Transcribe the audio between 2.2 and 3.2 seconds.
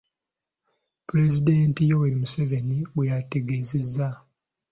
Museveni bwe